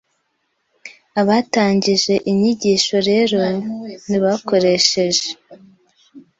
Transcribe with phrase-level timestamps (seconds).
[1.21, 3.41] Abatangije inyigisho rero
[4.07, 5.27] ntibakoresheje